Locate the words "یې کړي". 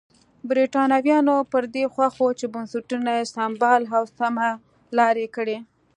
5.23-5.57